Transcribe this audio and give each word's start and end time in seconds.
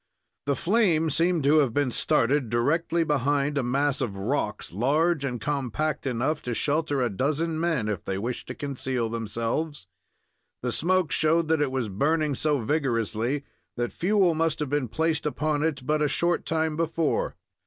The 0.47 0.55
flame 0.55 1.11
seemed 1.11 1.43
to 1.43 1.59
have 1.59 1.75
been 1.75 1.91
started 1.91 2.49
directly 2.49 3.03
behind 3.03 3.55
a 3.55 3.61
mass 3.61 4.01
of 4.01 4.15
rocks, 4.15 4.73
large 4.73 5.23
and 5.23 5.39
compact 5.39 6.07
enough 6.07 6.41
to 6.41 6.55
shelter 6.55 7.03
a 7.03 7.09
dozen 7.11 7.59
men, 7.59 7.87
if 7.87 8.03
they 8.03 8.17
wished 8.17 8.47
to 8.47 8.55
conceal 8.55 9.09
themselves. 9.09 9.85
The 10.63 10.71
smoke 10.71 11.11
showed 11.11 11.49
that 11.49 11.61
it 11.61 11.69
was 11.69 11.87
burning 11.87 12.33
so 12.33 12.57
vigorously 12.61 13.45
that 13.77 13.93
fuel 13.93 14.33
must 14.33 14.59
have 14.59 14.69
been 14.71 14.87
placed 14.87 15.27
upon 15.27 15.61
it 15.61 15.85
but 15.85 16.01
a 16.01 16.07
short 16.07 16.47
time 16.47 16.75
before. 16.75 17.35